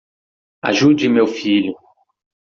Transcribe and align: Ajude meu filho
Ajude 0.63 1.07
meu 1.07 1.27
filho 1.27 1.75